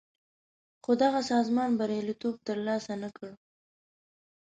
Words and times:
خو 0.83 0.91
دغه 1.03 1.19
سازمان 1.31 1.69
بریالیتوب 1.79 2.35
تر 2.47 2.57
لاسه 2.65 2.93
نه 3.03 3.09
کړ. 3.17 3.29